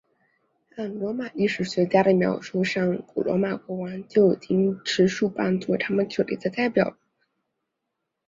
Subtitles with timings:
[0.77, 6.97] 按罗马历史学家的描述上古罗马国王就已经持束棒作为他们权力的代表了。